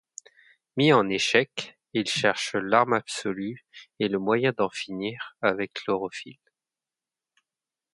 Mis 0.77 0.93
en 0.93 1.07
échec, 1.09 1.77
il 1.93 2.07
cherche 2.07 2.55
l'arme 2.55 2.93
absolue 2.93 3.63
et 3.99 4.07
le 4.07 4.17
moyen 4.17 4.51
d'en 4.51 4.71
finir 4.71 5.35
avec 5.43 5.73
Chlorophylle. 5.73 6.39